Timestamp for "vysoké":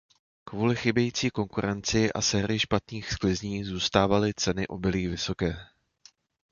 5.07-5.55